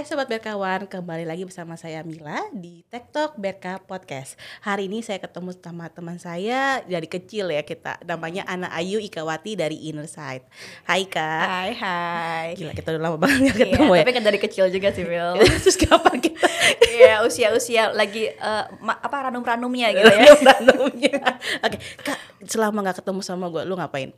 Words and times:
Hai 0.00 0.08
Sobat 0.08 0.32
Berkawan, 0.32 0.88
kembali 0.88 1.28
lagi 1.28 1.44
bersama 1.44 1.76
saya 1.76 2.00
Mila 2.00 2.48
di 2.56 2.80
TikTok 2.88 3.36
Berka 3.36 3.84
Podcast. 3.84 4.32
Hari 4.64 4.88
ini 4.88 5.04
saya 5.04 5.20
ketemu 5.20 5.52
sama 5.52 5.92
teman 5.92 6.16
saya 6.16 6.80
dari 6.88 7.04
kecil 7.04 7.52
ya 7.52 7.60
kita. 7.60 8.00
Namanya 8.08 8.48
Ana 8.48 8.72
Ayu 8.72 8.96
Ikawati 8.96 9.60
dari 9.60 9.76
Inner 9.92 10.08
Side 10.08 10.48
Hai 10.88 11.04
Kak. 11.04 11.44
Hai 11.44 11.72
hai. 11.76 12.46
Gila 12.56 12.72
kita 12.72 12.96
udah 12.96 13.02
lama 13.12 13.20
banget 13.20 13.52
gak 13.52 13.60
ketemu 13.60 13.92
iya, 13.92 14.00
ya. 14.00 14.04
Tapi 14.08 14.12
kan 14.16 14.24
dari 14.24 14.38
kecil 14.40 14.64
juga 14.72 14.88
sih 14.88 15.04
Mil 15.04 15.36
Terus 15.68 15.76
kapan 15.76 16.16
kita? 16.16 16.48
Iya 16.80 17.20
usia-usia 17.20 17.92
lagi 17.92 18.32
uh, 18.40 18.72
apa 19.04 19.28
ranum-ranumnya 19.28 19.92
gitu 19.92 20.16
ya. 20.16 20.32
Randomnya 20.48 21.16
Oke 21.60 21.76
Kak 22.00 22.16
selama 22.48 22.88
gak 22.88 23.04
ketemu 23.04 23.20
sama 23.20 23.52
gue 23.52 23.68
lu 23.68 23.76
ngapain? 23.76 24.16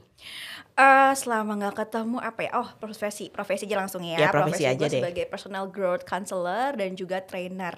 Eh, 0.73 1.13
selama 1.13 1.53
nggak 1.61 1.85
ketemu 1.85 2.17
apa 2.17 2.41
ya? 2.49 2.51
Oh, 2.57 2.69
profesi, 2.81 3.29
profesi 3.29 3.69
aja 3.69 3.77
langsung 3.77 4.01
ya. 4.09 4.17
Ya, 4.17 4.29
profesi 4.33 4.65
aja 4.65 4.81
gua 4.81 4.89
deh. 4.89 5.05
sebagai 5.05 5.25
personal 5.29 5.69
growth 5.69 6.09
counselor 6.09 6.73
dan 6.81 6.97
juga 6.97 7.21
trainer. 7.21 7.77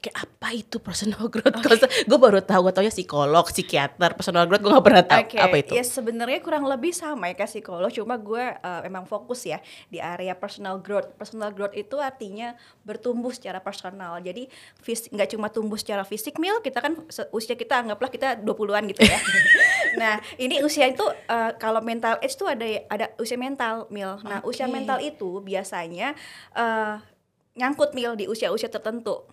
Kayak 0.00 0.16
apa 0.16 0.48
itu 0.56 0.76
personal 0.80 1.28
growth? 1.28 1.60
Gue 2.08 2.18
baru 2.18 2.40
tahu, 2.40 2.68
gue 2.68 2.72
taunya 2.72 2.88
psikolog, 2.88 3.44
psikiater, 3.52 4.16
personal 4.16 4.48
growth 4.48 4.64
gue 4.64 4.72
gak 4.72 4.86
pernah 4.88 5.04
tahu 5.04 5.20
Oke, 5.28 5.36
apa 5.36 5.56
itu. 5.60 5.72
ya 5.76 5.84
sebenarnya 5.84 6.40
kurang 6.40 6.64
lebih 6.64 6.96
sama 6.96 7.28
ya 7.28 7.36
kayak 7.36 7.52
psikolog, 7.52 7.92
cuma 7.92 8.16
gue 8.16 8.44
uh, 8.64 8.80
emang 8.80 9.04
fokus 9.04 9.44
ya 9.44 9.60
di 9.92 10.00
area 10.00 10.32
personal 10.32 10.80
growth. 10.80 11.12
Personal 11.20 11.52
growth 11.52 11.76
itu 11.76 12.00
artinya 12.00 12.56
bertumbuh 12.80 13.28
secara 13.28 13.60
personal. 13.60 14.16
Jadi 14.24 14.48
nggak 15.12 15.28
cuma 15.36 15.52
tumbuh 15.52 15.76
secara 15.76 16.00
fisik, 16.08 16.40
mil 16.40 16.64
kita 16.64 16.80
kan 16.80 16.96
usia 17.36 17.52
kita 17.52 17.84
anggaplah 17.84 18.08
kita 18.08 18.40
20-an 18.40 18.88
gitu 18.96 19.04
ya. 19.04 19.20
nah, 20.00 20.16
ini 20.40 20.64
usia 20.64 20.88
itu 20.88 21.04
uh, 21.04 21.52
kalau 21.60 21.84
mental 21.84 22.16
age 22.24 22.40
itu 22.40 22.48
ada 22.48 22.66
ada 22.88 23.06
usia 23.20 23.36
mental, 23.36 23.84
mil. 23.92 24.16
Nah, 24.24 24.40
usia 24.48 24.64
Oke. 24.64 24.72
mental 24.72 24.98
itu 25.04 25.44
biasanya 25.44 26.16
uh, 26.56 27.04
nyangkut 27.58 27.92
mil 27.92 28.16
di 28.16 28.24
usia-usia 28.24 28.72
tertentu. 28.72 29.28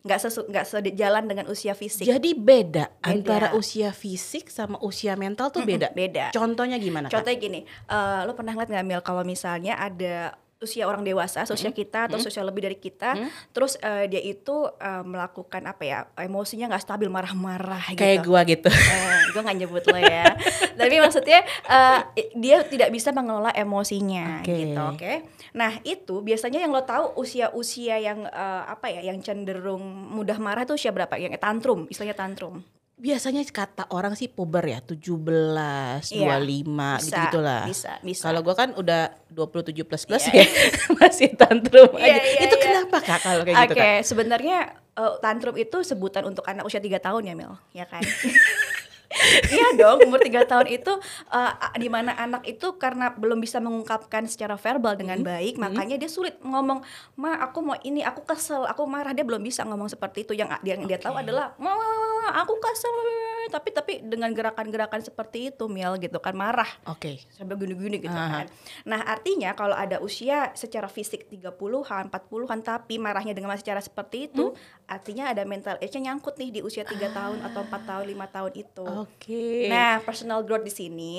Nggak 0.00 0.18
sesu 0.20 0.40
nggak 0.48 0.64
sejalan 0.64 1.24
dengan 1.28 1.46
usia 1.52 1.76
fisik. 1.76 2.08
Jadi 2.08 2.32
beda, 2.32 2.88
antara 3.04 3.52
usia 3.52 3.92
fisik 3.92 4.48
sama 4.48 4.80
usia 4.80 5.14
mental 5.14 5.52
tuh 5.52 5.62
beda. 5.62 5.92
beda. 5.92 6.32
Contohnya 6.32 6.80
gimana? 6.80 7.12
Kak? 7.12 7.20
Contohnya 7.20 7.38
gini, 7.38 7.60
eh 7.68 8.20
lo 8.24 8.32
pernah 8.32 8.56
ngeliat 8.56 8.70
nggak 8.72 8.86
Mil 8.86 9.02
kalau 9.04 9.22
misalnya 9.22 9.76
ada 9.76 10.34
usia 10.60 10.84
orang 10.84 11.00
dewasa, 11.00 11.48
usia 11.48 11.72
kita 11.72 12.04
atau 12.06 12.20
usia 12.20 12.44
lebih 12.44 12.68
dari 12.68 12.76
kita, 12.76 13.16
terus 13.50 13.80
eh, 13.80 14.12
dia 14.12 14.20
itu 14.20 14.68
eh, 14.76 15.02
melakukan 15.02 15.64
apa 15.64 15.82
ya, 15.82 15.98
emosinya 16.20 16.68
nggak 16.68 16.84
stabil, 16.84 17.08
marah-marah 17.08 17.96
gitu. 17.96 18.00
Kayak 18.04 18.18
gua 18.28 18.40
gitu. 18.44 18.68
Eh, 18.68 19.20
gue 19.32 19.40
nggak 19.40 19.58
nyebut 19.62 19.84
lo 19.88 19.98
ya, 19.98 20.36
tapi 20.80 20.96
maksudnya 21.00 21.40
eh, 21.64 22.00
dia 22.36 22.60
tidak 22.68 22.92
bisa 22.92 23.08
mengelola 23.10 23.56
emosinya 23.56 24.44
Oke. 24.44 24.52
gitu, 24.52 24.80
oke? 24.80 25.12
Nah 25.56 25.80
itu 25.82 26.20
biasanya 26.20 26.60
yang 26.60 26.76
lo 26.76 26.84
tahu 26.84 27.16
usia-usia 27.16 27.96
yang 27.96 28.28
eh, 28.28 28.62
apa 28.68 28.92
ya, 28.92 29.00
yang 29.00 29.18
cenderung 29.24 29.82
mudah 30.12 30.36
marah 30.36 30.68
tuh 30.68 30.76
usia 30.76 30.92
berapa? 30.92 31.16
Yang 31.16 31.40
tantrum, 31.40 31.88
istilahnya 31.88 32.16
tantrum. 32.20 32.60
Biasanya 33.00 33.40
kata 33.48 33.88
orang 33.96 34.12
sih 34.12 34.28
puber 34.28 34.60
ya, 34.68 34.84
17, 34.84 36.04
25 36.04 36.12
Iya, 36.12 36.90
gitu-gitu 37.00 37.40
lah. 37.40 37.64
Bisa, 37.64 37.96
bisa. 38.04 38.28
Kalau 38.28 38.44
gua 38.44 38.52
kan 38.52 38.76
udah 38.76 39.08
27 39.32 39.72
plus 39.88 40.04
plus 40.04 40.28
Iya, 40.28 40.44
ya, 40.44 40.46
masih 41.00 41.32
tantrum 41.32 41.96
Iya, 41.96 42.12
aja. 42.12 42.20
iya, 42.20 42.40
itu 42.44 42.56
iya. 42.56 42.64
kenapa 42.68 42.96
kak 43.00 43.20
kalau 43.24 43.42
kayak 43.48 43.56
Oke, 43.56 43.68
gitu 43.72 43.80
kak? 43.80 44.04
sebenarnya 44.04 44.58
eh, 45.00 45.14
tantrum 45.24 45.56
itu 45.56 45.80
sebutan 45.80 46.28
untuk 46.28 46.44
anak 46.44 46.68
usia 46.68 46.76
3 46.76 47.00
tahun 47.00 47.22
ya 47.24 47.34
Mel, 47.34 47.56
ya 47.72 47.88
kan? 47.88 48.04
iya 49.50 49.74
dong, 49.74 50.06
umur 50.06 50.22
3 50.22 50.46
tahun 50.46 50.66
itu 50.70 50.92
eh, 51.34 51.52
di 51.82 51.88
mana 51.90 52.14
anak 52.14 52.46
itu 52.46 52.78
karena 52.78 53.10
belum 53.10 53.42
bisa 53.42 53.58
mengungkapkan 53.58 54.28
secara 54.30 54.54
verbal 54.54 54.94
dengan 54.94 55.18
baik, 55.18 55.58
makanya 55.58 55.98
dia 55.98 56.06
sulit 56.06 56.38
ngomong, 56.44 56.84
"Ma, 57.18 57.34
aku 57.42 57.58
mau 57.58 57.76
ini, 57.82 58.06
aku 58.06 58.22
kesel, 58.22 58.68
aku 58.70 58.86
marah." 58.86 59.10
Dia 59.10 59.26
belum 59.26 59.42
bisa 59.42 59.66
ngomong 59.66 59.90
seperti 59.90 60.22
itu. 60.22 60.38
Yang 60.38 60.62
dia 60.62 60.78
yang 60.78 60.86
dia 60.86 60.98
tahu 61.02 61.18
adalah, 61.18 61.58
"Ma, 62.20 62.44
aku 62.44 62.60
kesel." 62.60 62.92
Tapi 63.50 63.72
tapi 63.72 63.92
dengan 64.04 64.30
gerakan-gerakan 64.30 65.00
seperti 65.00 65.50
itu, 65.50 65.66
Mel 65.66 65.98
gitu 65.98 66.20
kan 66.22 66.36
marah 66.36 66.68
Oke. 66.86 67.18
sampai 67.34 67.56
gini-gini 67.58 67.98
gitu 67.98 68.14
Aha. 68.14 68.44
kan. 68.44 68.46
Nah, 68.86 69.00
artinya 69.02 69.56
kalau 69.58 69.74
ada 69.74 69.98
usia 69.98 70.54
secara 70.54 70.86
fisik 70.86 71.26
30-an, 71.26 72.12
40-an 72.12 72.60
tapi 72.62 73.00
marahnya 73.02 73.34
dengan 73.34 73.50
masih 73.50 73.66
cara 73.66 73.82
seperti 73.82 74.30
itu, 74.30 74.54
artinya 74.86 75.34
ada 75.34 75.42
mental 75.42 75.80
age-nya 75.82 76.10
nyangkut 76.10 76.38
nih 76.38 76.50
di 76.50 76.60
usia 76.62 76.82
3 76.82 77.10
tahun 77.10 77.38
atau 77.46 77.62
4 77.66 77.90
tahun, 77.90 78.04
5 78.10 78.26
tahun 78.34 78.52
itu. 78.54 78.86
Oke. 79.06 79.70
Nah, 79.70 80.02
personal 80.02 80.42
growth 80.42 80.66
di 80.66 80.72
sini 80.74 81.14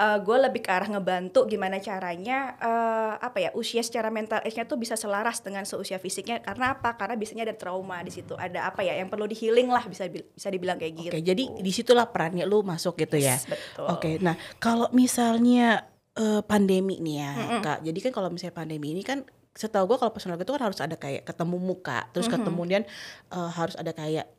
gue 0.00 0.36
lebih 0.40 0.64
ke 0.64 0.70
arah 0.72 0.88
ngebantu 0.88 1.44
gimana 1.44 1.76
caranya 1.80 2.56
eh, 2.56 3.12
apa 3.20 3.38
ya 3.40 3.50
usia 3.52 3.84
secara 3.84 4.08
mental 4.08 4.40
age-nya 4.40 4.64
tuh 4.64 4.80
bisa 4.80 4.96
selaras 4.96 5.44
dengan 5.44 5.64
seusia 5.68 6.00
fisiknya 6.00 6.40
karena 6.40 6.76
apa? 6.76 6.96
Karena 6.96 7.16
biasanya 7.16 7.44
ada 7.48 7.56
trauma 7.56 8.00
di 8.00 8.12
situ, 8.12 8.32
ada 8.36 8.68
apa 8.68 8.80
ya 8.80 8.96
yang 8.96 9.12
perlu 9.12 9.28
di 9.28 9.36
healing 9.36 9.68
lah 9.68 9.84
bisa 9.84 10.08
bi- 10.08 10.24
bisa 10.40 10.48
dibilang 10.48 10.80
kayak 10.80 10.94
gitu. 10.96 11.12
Oke, 11.12 11.20
jadi 11.20 11.42
di 11.60 11.68
situlah 11.68 12.08
perannya 12.08 12.48
lu 12.48 12.64
masuk 12.64 12.96
gitu 12.96 13.20
ya. 13.20 13.36
Yes, 13.36 13.44
betul. 13.44 13.84
Oke, 13.92 14.16
nah 14.24 14.40
kalau 14.56 14.88
misalnya 14.96 15.84
eh, 16.16 16.40
pandemi 16.40 16.96
nih 16.96 17.16
ya, 17.20 17.32
kak. 17.60 17.78
Jadi 17.84 17.98
kan 18.08 18.12
kalau 18.16 18.32
misalnya 18.32 18.56
pandemi 18.56 18.96
ini 18.96 19.04
kan, 19.04 19.20
setahu 19.52 19.84
gua 19.84 20.00
kalau 20.00 20.16
personal 20.16 20.40
itu 20.40 20.48
kan 20.48 20.64
harus 20.64 20.80
ada 20.80 20.96
kayak 20.96 21.28
ketemu 21.28 21.60
muka, 21.60 22.08
terus 22.16 22.24
kemudian 22.32 22.88
eh, 23.28 23.50
harus 23.52 23.76
ada 23.76 23.92
kayak 23.92 24.32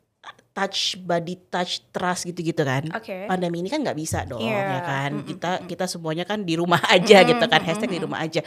touch 0.52 0.98
body 1.00 1.38
touch 1.48 1.86
trust 1.94 2.26
gitu-gitu 2.26 2.66
kan. 2.66 2.82
Oke. 2.98 3.30
Pandemi 3.30 3.62
ini 3.62 3.70
kan 3.70 3.80
nggak 3.86 3.94
bisa 3.94 4.26
dong, 4.26 4.42
Iya. 4.42 4.58
ya 4.58 4.80
kan. 4.82 5.10
Kita 5.22 5.50
kita 5.70 5.84
semuanya 5.86 6.26
kan 6.26 6.42
di 6.42 6.58
rumah 6.58 6.82
aja 6.98 7.22
gitu 7.22 7.44
kan. 7.46 7.62
Hashtag 7.62 7.94
di 7.94 8.02
rumah 8.02 8.20
aja. 8.26 8.42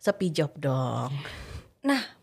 Sepi 0.00 0.32
job 0.32 0.56
dong. 0.56 1.12
Nah, 1.86 2.15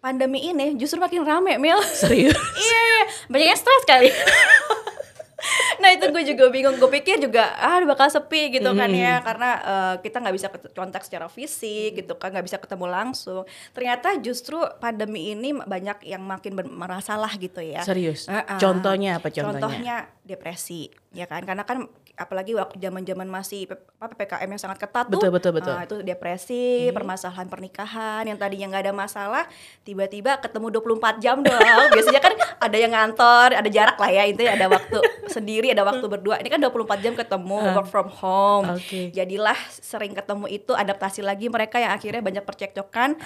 pandemi 0.00 0.48
ini 0.48 0.74
justru 0.80 0.96
makin 0.96 1.22
rame, 1.22 1.60
Mil. 1.60 1.78
Serius. 2.00 2.36
iya, 2.36 2.80
iya. 2.80 3.02
banyak 3.28 3.48
yang 3.52 3.60
stres 3.60 3.84
kali. 3.84 4.08
nah 5.80 5.88
itu 5.92 6.04
gue 6.12 6.22
juga 6.36 6.52
bingung. 6.52 6.76
Gue 6.76 6.90
pikir 7.00 7.20
juga 7.20 7.56
ah 7.56 7.80
bakal 7.84 8.08
sepi 8.12 8.60
gitu 8.60 8.72
kan 8.76 8.90
ya, 8.92 9.20
karena 9.24 9.50
eh, 9.60 9.94
kita 10.04 10.20
nggak 10.20 10.36
bisa 10.36 10.48
kontak 10.72 11.04
secara 11.04 11.28
fisik 11.28 12.00
gitu 12.00 12.16
kan, 12.16 12.32
nggak 12.32 12.44
bisa 12.48 12.58
ketemu 12.60 12.86
langsung. 12.88 13.44
Ternyata 13.76 14.16
justru 14.20 14.60
pandemi 14.80 15.32
ini 15.36 15.52
banyak 15.56 16.04
yang 16.08 16.24
makin 16.24 16.56
bermasalah 16.56 17.32
gitu 17.36 17.60
ya. 17.60 17.84
Serius. 17.84 18.28
Heeh. 18.28 18.58
Contohnya 18.60 19.20
apa 19.20 19.28
contohnya? 19.28 19.52
Contohnya 19.60 19.96
depresi, 20.30 20.86
ya 21.10 21.26
kan? 21.26 21.42
Karena 21.42 21.66
kan 21.66 21.90
apalagi 22.14 22.52
waktu 22.52 22.76
zaman-zaman 22.76 23.24
masih 23.24 23.64
PPKM 23.96 24.44
yang 24.44 24.60
sangat 24.60 24.76
ketat 24.76 25.08
tuh, 25.08 25.16
Betul, 25.16 25.32
betul, 25.32 25.52
betul. 25.56 25.72
ah, 25.72 25.88
itu 25.88 26.04
depresi, 26.04 26.92
permasalahan 26.92 27.48
pernikahan 27.48 28.28
yang 28.28 28.36
tadinya 28.36 28.76
nggak 28.76 28.84
ada 28.86 28.94
masalah, 28.94 29.44
tiba-tiba 29.88 30.36
ketemu 30.38 30.68
24 30.78 31.16
jam 31.16 31.40
dong. 31.40 31.56
Biasanya 31.96 32.20
kan 32.20 32.34
ada 32.60 32.76
yang 32.76 32.92
ngantor, 32.92 33.56
ada 33.56 33.68
jarak 33.72 33.96
lah 33.96 34.10
ya, 34.12 34.22
intinya 34.28 34.52
ada 34.52 34.66
waktu 34.68 34.98
sendiri, 35.32 35.72
ada 35.72 35.80
waktu 35.82 36.04
berdua. 36.04 36.38
Ini 36.44 36.48
kan 36.52 36.60
24 36.60 37.00
jam 37.00 37.12
ketemu, 37.16 37.58
work 37.72 37.88
from 37.88 38.08
home. 38.12 38.68
Oke. 38.76 39.10
Jadilah 39.16 39.56
sering 39.72 40.12
ketemu 40.12 40.46
itu 40.52 40.76
adaptasi 40.76 41.24
lagi 41.24 41.48
mereka 41.48 41.80
yang 41.80 41.96
akhirnya 41.96 42.20
banyak 42.20 42.44
percekcokan. 42.44 43.16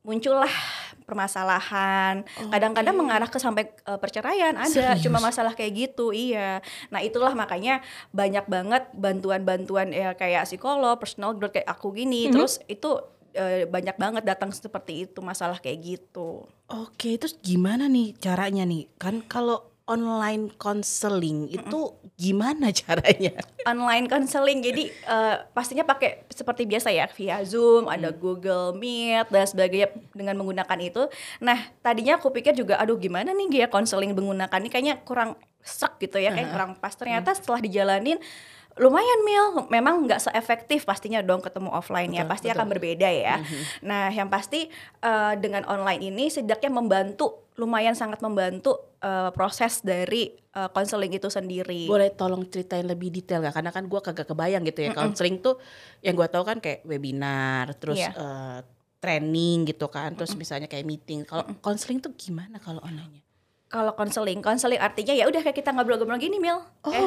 Muncullah 0.00 0.50
permasalahan. 1.04 2.22
Kadang-kadang 2.48 2.94
mengarah 2.94 3.26
ke 3.26 3.42
sampai 3.42 3.68
eh, 3.68 3.98
perceraian 3.98 4.54
ada, 4.54 4.70
Serius? 4.70 5.02
cuma 5.02 5.18
masalah 5.18 5.52
kayak 5.58 5.72
gitu. 5.74 6.14
Iya. 6.14 6.62
Nah, 6.94 7.02
itulah 7.02 7.34
makanya 7.34 7.82
banyak 8.14 8.46
banget 8.46 8.86
bantuan-bantuan 8.94 9.90
ya 9.90 10.14
kayak 10.14 10.46
psikolog, 10.46 10.96
personal 11.02 11.34
growth 11.34 11.58
kayak 11.58 11.66
aku 11.66 11.90
gini. 11.92 12.30
Terus 12.30 12.62
itu 12.70 13.02
eh, 13.34 13.66
banyak 13.66 13.98
banget 13.98 14.22
datang 14.22 14.54
seperti 14.54 15.10
itu 15.10 15.18
masalah 15.18 15.58
kayak 15.58 15.82
gitu. 15.82 16.46
Oke, 16.70 17.18
terus 17.18 17.34
gimana 17.42 17.90
nih 17.90 18.14
caranya 18.22 18.62
nih? 18.62 18.86
Kan 18.94 19.26
kalau 19.26 19.69
online 19.90 20.54
counseling 20.54 21.50
itu 21.50 21.90
gimana 22.14 22.70
caranya? 22.86 23.34
online 23.66 24.06
counseling 24.06 24.62
jadi 24.62 24.86
eh, 24.86 25.36
pastinya 25.50 25.82
pakai 25.82 26.30
seperti 26.30 26.70
biasa 26.70 26.94
ya 26.94 27.10
via 27.10 27.42
Zoom 27.42 27.90
ada 27.90 28.14
Google 28.14 28.78
Meet 28.78 29.26
dan 29.34 29.44
sebagainya 29.50 29.90
dengan 30.14 30.38
menggunakan 30.38 30.78
itu. 30.78 31.10
Nah 31.42 31.58
tadinya 31.82 32.22
aku 32.22 32.30
pikir 32.30 32.54
juga 32.54 32.78
aduh 32.78 32.94
gimana 32.94 33.34
nih 33.34 33.66
ya 33.66 33.68
counseling 33.68 34.14
menggunakan 34.14 34.62
ini? 34.62 34.70
Kayaknya 34.70 34.94
kurang 35.02 35.34
serak 35.60 35.98
gitu 35.98 36.22
ya 36.22 36.30
kayak 36.30 36.54
kurang 36.54 36.70
pas. 36.78 36.94
Ternyata 36.94 37.34
setelah 37.34 37.60
dijalanin 37.60 38.22
lumayan 38.78 39.20
mil 39.26 39.66
memang 39.66 40.06
nggak 40.06 40.22
seefektif 40.22 40.86
pastinya 40.86 41.18
dong 41.20 41.42
ketemu 41.42 41.74
offline 41.74 42.12
ya 42.12 42.22
Betul, 42.22 42.30
pasti 42.30 42.46
betul. 42.48 42.56
akan 42.56 42.66
berbeda 42.70 43.08
ya 43.10 43.34
nah 43.82 44.06
yang 44.08 44.30
pasti 44.30 44.70
eh, 45.00 45.34
dengan 45.36 45.66
online 45.66 46.06
ini 46.06 46.30
setidaknya 46.30 46.70
membantu 46.70 47.50
lumayan 47.58 47.92
sangat 47.92 48.22
membantu 48.22 48.94
eh, 49.02 49.28
proses 49.34 49.82
dari 49.82 50.32
eh, 50.32 50.68
counseling 50.70 51.12
itu 51.12 51.28
sendiri 51.28 51.90
Boleh 51.90 52.14
tolong 52.14 52.46
ceritain 52.46 52.86
lebih 52.86 53.10
detail 53.10 53.42
gak? 53.42 53.58
Karena 53.58 53.70
kan 53.70 53.84
gua 53.84 54.00
kagak 54.00 54.24
kebayang 54.24 54.64
gitu 54.64 54.86
ya. 54.86 54.96
Counseling 54.96 55.42
tuh 55.44 55.60
yang 56.00 56.16
gua 56.16 56.30
tahu 56.30 56.46
kan 56.46 56.56
kayak 56.58 56.86
webinar, 56.88 57.68
terus 57.76 58.00
Iya. 58.00 58.10
eh, 58.16 58.58
training 59.00 59.64
gitu 59.68 59.88
kan, 59.88 60.12
terus 60.12 60.36
misalnya 60.36 60.68
kayak 60.68 60.84
meeting. 60.84 61.24
Kalau 61.24 61.44
counseling 61.60 62.00
tuh 62.00 62.12
gimana 62.16 62.60
kalau 62.60 62.80
online? 62.84 63.20
Kalau 63.70 63.94
konseling, 63.94 64.42
konseling 64.42 64.82
artinya 64.82 65.14
ya 65.14 65.30
udah 65.30 65.46
kayak 65.46 65.62
kita 65.62 65.70
ngobrol-ngobrol 65.70 66.18
gini, 66.18 66.42
Mil. 66.42 66.58
Oh. 66.58 66.90
Eh. 66.90 67.06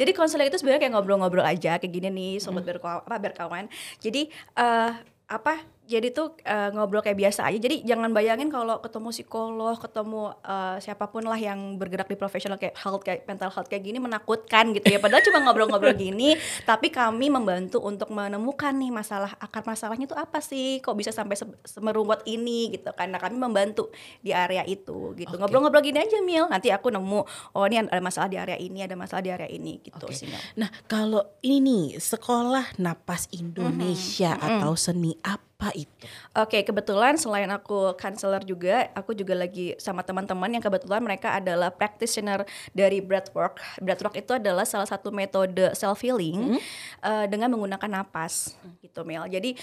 Jadi 0.00 0.16
konseling 0.16 0.48
itu 0.48 0.56
sebenarnya 0.56 0.88
kayak 0.88 0.94
ngobrol-ngobrol 0.96 1.44
aja 1.44 1.76
kayak 1.76 1.92
gini 1.92 2.08
nih, 2.08 2.32
sobat 2.40 2.64
berkawan, 2.64 3.04
apa 3.04 3.16
berkawan. 3.20 3.64
Jadi 4.00 4.32
eh 4.56 4.92
apa? 5.28 5.60
Jadi 5.92 6.08
tuh 6.16 6.32
uh, 6.48 6.72
ngobrol 6.72 7.04
kayak 7.04 7.18
biasa 7.20 7.44
aja. 7.44 7.58
Jadi 7.60 7.84
jangan 7.84 8.08
bayangin 8.16 8.48
kalau 8.48 8.80
ketemu 8.80 9.12
psikolog, 9.12 9.76
ketemu 9.76 10.32
uh, 10.40 10.80
siapa 10.80 11.12
pun 11.12 11.28
lah 11.28 11.36
yang 11.36 11.76
bergerak 11.76 12.08
di 12.08 12.16
profesional 12.16 12.56
kayak 12.56 12.72
health 12.80 13.04
kayak 13.04 13.28
mental 13.28 13.52
health 13.52 13.68
kayak 13.68 13.84
gini 13.84 14.00
menakutkan 14.00 14.72
gitu 14.72 14.88
ya. 14.88 14.98
Padahal 14.98 15.20
cuma 15.20 15.44
ngobrol-ngobrol 15.44 15.92
gini, 15.92 16.32
tapi 16.70 16.88
kami 16.88 17.28
membantu 17.28 17.84
untuk 17.84 18.08
menemukan 18.08 18.72
nih 18.72 18.88
masalah 18.88 19.36
akar 19.36 19.68
masalahnya 19.68 20.08
tuh 20.08 20.16
apa 20.16 20.40
sih? 20.40 20.80
Kok 20.80 20.96
bisa 20.96 21.12
sampai 21.12 21.36
semerumput 21.68 22.24
ini 22.24 22.72
gitu. 22.72 22.88
Karena 22.96 23.20
kami 23.20 23.36
membantu 23.36 23.92
di 24.24 24.32
area 24.32 24.64
itu 24.64 25.12
gitu. 25.20 25.36
Ngobrol-ngobrol 25.36 25.84
gini 25.84 26.00
aja 26.00 26.16
Mil. 26.24 26.48
Nanti 26.48 26.72
aku 26.72 26.88
nemu 26.88 27.20
oh 27.52 27.64
ini 27.68 27.84
ada 27.84 28.00
masalah 28.00 28.32
di 28.32 28.40
area 28.40 28.56
ini, 28.56 28.80
ada 28.80 28.96
masalah 28.96 29.20
di 29.20 29.30
area 29.30 29.50
ini 29.52 29.84
gitu 29.84 30.08
okay. 30.08 30.16
sih. 30.16 30.32
Nah, 30.56 30.72
kalau 30.88 31.36
ini 31.44 31.60
nih 31.62 31.84
sekolah 32.00 32.80
napas 32.80 33.28
Indonesia 33.36 34.34
mm 34.34 34.40
-hmm. 34.40 34.50
atau 34.58 34.72
seni 34.74 35.12
apa 35.20 35.51
apa 35.62 35.70
itu? 35.78 35.94
Oke, 36.34 36.58
okay, 36.58 36.62
kebetulan 36.66 37.14
selain 37.14 37.46
aku 37.54 37.94
counselor 37.94 38.42
juga, 38.42 38.90
aku 38.98 39.14
juga 39.14 39.38
lagi 39.38 39.78
sama 39.78 40.02
teman-teman 40.02 40.50
yang 40.50 40.58
kebetulan 40.58 40.98
mereka 40.98 41.38
adalah 41.38 41.70
practitioner 41.70 42.42
dari 42.74 42.98
breathwork. 42.98 43.62
Breathwork 43.78 44.18
itu 44.18 44.34
adalah 44.34 44.66
salah 44.66 44.90
satu 44.90 45.14
metode 45.14 45.70
self 45.78 46.02
healing 46.02 46.58
hmm. 46.58 46.60
uh, 47.06 47.24
dengan 47.30 47.54
menggunakan 47.54 48.02
napas, 48.02 48.58
gitu 48.82 49.06
Mel. 49.06 49.30
Jadi 49.30 49.54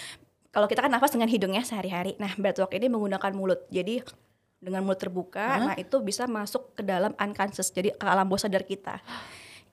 kalau 0.56 0.72
kita 0.72 0.88
kan 0.88 0.92
nafas 0.96 1.12
dengan 1.12 1.28
hidungnya 1.28 1.68
sehari-hari. 1.68 2.16
Nah, 2.16 2.32
breathwork 2.40 2.72
ini 2.80 2.88
menggunakan 2.88 3.36
mulut. 3.36 3.68
Jadi 3.68 4.00
dengan 4.64 4.88
mulut 4.88 5.04
terbuka, 5.04 5.44
huh? 5.44 5.60
nah 5.72 5.76
itu 5.76 6.00
bisa 6.00 6.28
masuk 6.32 6.80
ke 6.80 6.84
dalam 6.84 7.12
unconscious, 7.20 7.72
jadi 7.76 7.96
ke 7.96 8.04
alam 8.08 8.28
bawah 8.28 8.44
sadar 8.48 8.64
kita 8.64 9.00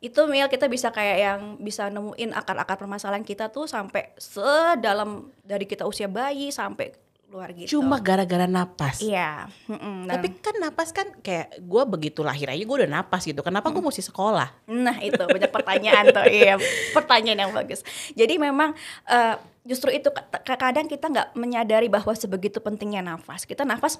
itu 0.04 0.20
Mil 0.28 0.48
kita 0.52 0.69
bisa 0.69 0.93
kayak 0.93 1.19
yang 1.19 1.40
bisa 1.56 1.88
nemuin 1.88 2.37
akar-akar 2.37 2.76
permasalahan 2.76 3.25
kita 3.25 3.48
tuh 3.48 3.64
sampai 3.64 4.12
sedalam 4.20 5.32
dari 5.40 5.64
kita 5.64 5.88
usia 5.88 6.04
bayi 6.04 6.52
sampai 6.52 6.93
luar 7.26 7.50
gitu. 7.52 7.78
Cuma 7.78 7.99
gara-gara 7.99 8.46
napas. 8.46 9.02
Iya. 9.02 9.50
Mm-mm, 9.67 10.06
Tapi 10.06 10.26
kan 10.38 10.55
napas 10.62 10.94
kan 10.94 11.11
kayak 11.20 11.58
gue 11.58 11.82
begitu 11.90 12.23
lahir 12.23 12.46
aja 12.50 12.62
gue 12.62 12.76
udah 12.87 12.90
napas 12.90 13.26
gitu. 13.26 13.43
Kenapa 13.43 13.69
mm. 13.70 13.75
gue 13.75 13.82
mesti 13.82 14.02
sekolah? 14.06 14.49
Nah 14.70 14.96
itu 15.02 15.19
banyak 15.19 15.50
pertanyaan 15.50 16.05
tuh. 16.14 16.25
Iya, 16.26 16.55
pertanyaan 16.94 17.49
yang 17.49 17.52
bagus. 17.52 17.82
Jadi 18.14 18.38
memang 18.38 18.75
uh, 19.11 19.37
justru 19.67 19.90
itu 19.90 20.08
kadang 20.46 20.87
kita 20.87 21.11
nggak 21.11 21.28
menyadari 21.34 21.90
bahwa 21.90 22.14
sebegitu 22.14 22.62
pentingnya 22.62 23.02
nafas 23.02 23.43
kita 23.43 23.67
nafas 23.67 23.99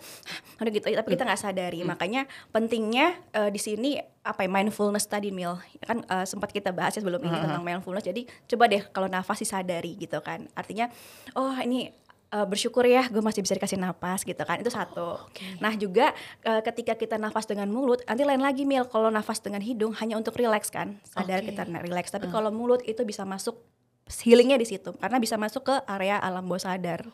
ada 0.62 0.70
gitu 0.70 0.87
tapi 0.87 1.08
kita 1.11 1.26
nggak 1.26 1.43
sadari 1.43 1.82
hmm. 1.82 1.90
makanya 1.90 2.22
pentingnya 2.55 3.19
uh, 3.34 3.50
di 3.50 3.58
sini 3.58 3.99
apa 4.22 4.46
ya 4.46 4.50
mindfulness 4.50 5.11
tadi 5.11 5.34
mil 5.34 5.58
kan 5.82 6.06
uh, 6.06 6.22
sempat 6.22 6.55
kita 6.55 6.70
bahas 6.70 6.94
ya 6.94 7.02
sebelum 7.02 7.19
ini 7.19 7.34
-huh. 7.34 7.43
tentang 7.50 7.67
mindfulness 7.67 8.06
jadi 8.06 8.22
coba 8.46 8.70
deh 8.70 8.82
kalau 8.94 9.11
nafas 9.11 9.43
disadari 9.43 9.99
gitu 9.99 10.22
kan 10.22 10.46
artinya 10.55 10.87
oh 11.34 11.58
ini 11.58 11.90
uh, 12.36 12.44
bersyukur 12.44 12.84
ya 12.84 13.08
gue 13.08 13.24
masih 13.24 13.40
bisa 13.40 13.56
dikasih 13.56 13.80
nafas 13.80 14.20
gitu 14.28 14.42
kan 14.44 14.60
itu 14.60 14.68
satu. 14.68 15.16
Oh, 15.16 15.28
okay. 15.32 15.56
Nah 15.56 15.72
juga 15.80 16.12
uh, 16.44 16.60
ketika 16.60 16.92
kita 16.92 17.16
nafas 17.16 17.48
dengan 17.48 17.72
mulut 17.72 18.04
nanti 18.04 18.22
lain 18.28 18.44
lagi 18.44 18.68
mil 18.68 18.84
kalau 18.92 19.08
nafas 19.08 19.40
dengan 19.40 19.64
hidung 19.64 19.96
hanya 19.96 20.20
untuk 20.20 20.36
relax 20.36 20.68
kan 20.68 21.00
sadar 21.08 21.40
okay. 21.40 21.56
kita 21.56 21.64
relax 21.80 22.12
tapi 22.12 22.28
uh. 22.28 22.32
kalau 22.32 22.52
mulut 22.52 22.84
itu 22.84 23.00
bisa 23.08 23.24
masuk 23.24 23.56
healingnya 24.06 24.60
di 24.60 24.68
situ 24.68 24.92
karena 25.00 25.16
bisa 25.16 25.34
masuk 25.40 25.66
ke 25.72 25.74
area 25.88 26.20
alam 26.20 26.44
bawah 26.44 26.60
sadar. 26.60 27.08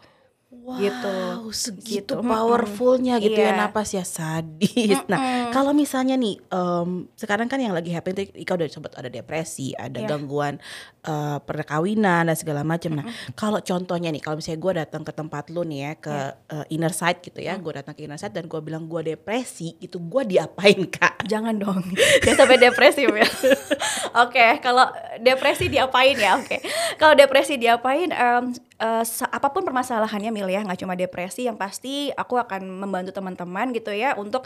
Wow, 0.52 0.76
gitu. 0.76 1.16
segitu 1.50 2.12
gitu. 2.12 2.20
powerfulnya 2.20 3.16
gitu 3.24 3.40
yeah. 3.40 3.50
ya 3.50 3.52
iya. 3.56 3.60
napas 3.64 3.88
ya 3.96 4.04
sadis. 4.04 5.00
Mm 5.00 5.00
-mm. 5.00 5.08
Nah, 5.08 5.18
kalau 5.48 5.72
misalnya 5.72 6.12
nih 6.20 6.36
um, 6.52 7.08
sekarang 7.16 7.48
kan 7.48 7.56
yang 7.56 7.72
lagi 7.72 7.88
happening 7.88 8.28
Ika 8.36 8.60
udah 8.60 8.68
sempat 8.68 8.92
ada 9.00 9.08
depresi, 9.08 9.72
ada 9.72 10.04
yeah. 10.04 10.06
gangguan 10.06 10.60
uh, 11.08 11.40
perkawinan 11.40 12.28
dan 12.28 12.36
segala 12.36 12.68
macam. 12.68 13.00
Nah, 13.00 13.08
mm 13.08 13.32
kalau 13.32 13.64
contohnya 13.64 14.12
nih 14.12 14.20
kalau 14.20 14.38
misalnya 14.38 14.60
gue 14.60 14.72
datang 14.84 15.02
ke 15.08 15.12
tempat 15.16 15.48
lu 15.48 15.64
nih 15.64 15.80
ya 15.88 15.92
ke 15.96 16.14
yeah. 16.14 16.52
uh, 16.52 16.64
inner 16.68 16.92
side 16.92 17.24
gitu 17.24 17.40
ya, 17.40 17.56
mm. 17.56 17.64
gue 17.64 17.72
datang 17.72 17.94
ke 17.96 18.04
inner 18.04 18.20
side 18.20 18.36
dan 18.36 18.44
gue 18.44 18.60
bilang 18.60 18.84
gue 18.84 19.16
depresi, 19.16 19.80
itu 19.80 19.96
gue 19.96 20.22
diapain 20.36 20.84
kak? 20.84 21.24
Jangan 21.32 21.56
dong, 21.56 21.80
jangan 22.28 22.44
sampai 22.44 22.60
depresi 22.60 23.08
ya. 23.08 23.24
Oke, 23.24 24.36
okay, 24.36 24.50
kalau 24.60 24.84
depresi 25.16 25.72
diapain 25.72 26.12
ya? 26.12 26.36
Oke, 26.36 26.44
okay. 26.44 26.60
kalau 27.00 27.16
depresi 27.16 27.56
diapain? 27.56 28.12
Um, 28.12 28.52
uh, 28.82 29.04
apa 29.06 29.48
pun 29.54 29.62
permasalahannya 29.62 30.34
Mil 30.34 30.50
ya 30.50 30.66
nggak 30.66 30.82
cuma 30.82 30.98
depresi 30.98 31.46
yang 31.46 31.54
pasti 31.54 32.10
aku 32.18 32.34
akan 32.36 32.66
membantu 32.66 33.14
teman-teman 33.14 33.70
gitu 33.70 33.94
ya 33.94 34.18
untuk 34.18 34.42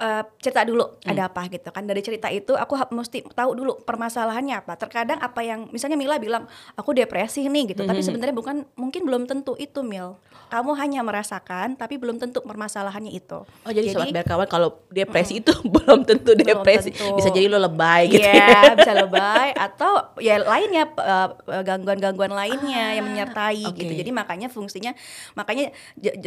uh, 0.00 0.22
cerita 0.40 0.66
dulu 0.66 0.84
hmm. 0.84 1.10
ada 1.10 1.30
apa 1.30 1.46
gitu 1.50 1.68
kan 1.70 1.84
dari 1.84 2.00
cerita 2.00 2.28
itu 2.30 2.54
aku 2.54 2.74
mesti 2.94 3.26
tahu 3.34 3.54
dulu 3.58 3.82
permasalahannya 3.82 4.64
apa 4.64 4.74
terkadang 4.78 5.18
apa 5.20 5.40
yang 5.42 5.68
misalnya 5.70 5.98
Mila 5.98 6.16
bilang 6.18 6.46
aku 6.74 6.94
depresi 6.94 7.46
nih 7.46 7.76
gitu 7.76 7.82
hmm. 7.84 7.90
tapi 7.90 8.00
sebenarnya 8.02 8.34
bukan 8.34 8.56
mungkin 8.78 9.02
belum 9.06 9.28
tentu 9.28 9.54
itu 9.58 9.82
Mil 9.84 10.18
kamu 10.52 10.72
hanya 10.78 11.00
merasakan 11.02 11.74
tapi 11.74 11.98
belum 11.98 12.20
tentu 12.20 12.44
permasalahannya 12.44 13.10
itu 13.10 13.42
oh 13.42 13.72
jadi, 13.72 13.90
jadi 13.90 13.96
sobat 13.96 14.14
berkawan 14.22 14.46
kalau 14.46 14.68
depresi 14.90 15.38
hmm. 15.38 15.42
itu 15.42 15.52
belum 15.80 16.00
tentu 16.06 16.30
depresi 16.36 16.90
belum 16.94 16.98
tentu. 16.98 17.16
bisa 17.18 17.28
jadi 17.34 17.46
lo 17.50 17.58
lebay 17.58 18.12
gitu 18.12 18.26
yeah, 18.26 18.70
ya 18.70 18.74
bisa 18.78 18.92
lebay 18.94 19.50
atau 19.56 19.92
ya 20.20 20.38
lainnya 20.44 20.84
uh, 20.98 21.28
gangguan-gangguan 21.64 22.32
lainnya 22.32 22.92
ah, 22.92 22.96
yang 22.96 23.06
menyertai 23.08 23.64
okay. 23.70 23.78
gitu. 23.84 23.92
Jadi 24.04 24.10
makanya 24.10 24.48
fungsinya 24.52 24.92
makanya 25.34 25.72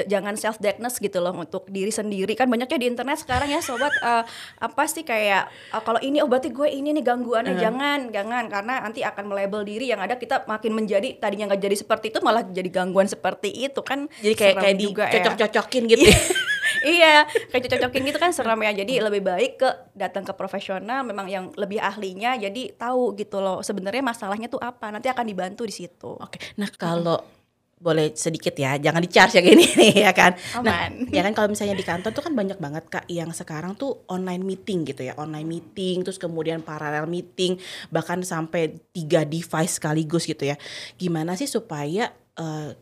jangan 0.07 0.35
self 0.35 0.57
diagnose 0.57 0.97
gitu 0.99 1.21
loh 1.21 1.33
untuk 1.37 1.69
diri 1.69 1.93
sendiri. 1.93 2.33
Kan 2.33 2.49
banyaknya 2.49 2.77
di 2.77 2.87
internet 2.89 3.21
sekarang 3.21 3.49
ya 3.51 3.56
sobat 3.61 3.93
uh, 4.01 4.23
apa 4.59 4.83
sih 4.89 5.03
kayak 5.03 5.49
uh, 5.73 5.81
kalau 5.83 6.01
ini 6.01 6.23
oh 6.23 6.29
berarti 6.29 6.49
gue 6.49 6.67
ini 6.69 6.93
nih 6.95 7.03
gangguannya 7.05 7.55
uh. 7.55 7.61
jangan 7.61 7.99
jangan 8.09 8.43
karena 8.47 8.73
nanti 8.81 9.01
akan 9.03 9.25
melabel 9.29 9.61
diri 9.67 9.91
yang 9.91 10.01
ada 10.01 10.15
kita 10.15 10.47
makin 10.47 10.73
menjadi 10.73 11.19
tadinya 11.19 11.51
nggak 11.53 11.61
jadi 11.61 11.75
seperti 11.77 12.09
itu 12.13 12.19
malah 12.23 12.43
jadi 12.45 12.69
gangguan 12.69 13.07
seperti 13.07 13.49
itu 13.51 13.81
kan. 13.81 14.05
Jadi 14.21 14.35
kayak 14.35 14.55
kayak 14.59 14.75
dicocok-cocokin 14.77 15.83
ya. 15.85 15.91
gitu. 15.95 16.05
Ya. 16.07 16.17
iya, 16.97 17.13
kayak 17.49 17.61
cocok-cocokin 17.67 18.03
gitu 18.09 18.19
kan 18.19 18.31
serem 18.35 18.59
ya. 18.63 18.71
Jadi 18.73 18.93
lebih 19.01 19.21
baik 19.23 19.51
ke 19.61 19.69
datang 19.95 20.23
ke 20.27 20.33
profesional 20.35 21.01
memang 21.07 21.27
yang 21.27 21.49
lebih 21.55 21.81
ahlinya 21.81 22.37
jadi 22.37 22.75
tahu 22.75 23.17
gitu 23.17 23.39
loh 23.39 23.63
sebenarnya 23.63 24.03
masalahnya 24.03 24.47
tuh 24.51 24.61
apa. 24.61 24.91
Nanti 24.93 25.07
akan 25.09 25.25
dibantu 25.25 25.63
di 25.63 25.73
situ. 25.73 26.17
Oke. 26.17 26.37
Nah, 26.59 26.69
kalau 26.75 27.17
hmm 27.17 27.36
boleh 27.77 28.09
sedikit 28.17 28.57
ya, 28.57 28.81
jangan 28.81 29.05
di 29.05 29.09
charge 29.09 29.37
ya 29.37 29.41
gini 29.45 29.65
nih 29.69 29.93
ya 30.09 30.11
kan. 30.11 30.33
Nah, 30.65 30.89
ya 31.13 31.21
kan 31.21 31.33
kalau 31.37 31.53
misalnya 31.53 31.77
di 31.77 31.85
kantor 31.85 32.09
tuh 32.09 32.25
kan 32.25 32.33
banyak 32.33 32.57
banget 32.57 32.89
kak 32.89 33.05
yang 33.05 33.29
sekarang 33.29 33.77
tuh 33.77 34.01
online 34.09 34.41
meeting 34.41 34.81
gitu 34.89 35.05
ya, 35.05 35.13
online 35.13 35.45
meeting, 35.45 36.01
terus 36.01 36.17
kemudian 36.17 36.65
paralel 36.65 37.05
meeting, 37.05 37.61
bahkan 37.93 38.25
sampai 38.25 38.81
tiga 38.89 39.21
device 39.21 39.77
sekaligus 39.77 40.25
gitu 40.25 40.49
ya. 40.49 40.57
Gimana 40.97 41.37
sih 41.37 41.45
supaya 41.45 42.09
uh, 42.41 42.73